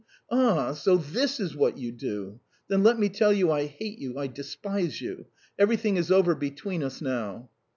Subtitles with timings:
[0.31, 2.39] "Ah, so this is what you do!
[2.69, 5.27] Then let me tell you I hate you, I despise you!
[5.59, 7.51] Everything is over between us now."